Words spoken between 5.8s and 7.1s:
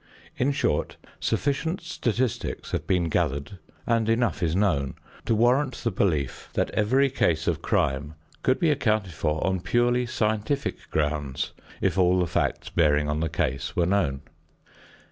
the belief that every